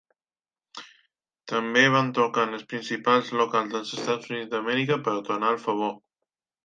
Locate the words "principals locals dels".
2.71-3.93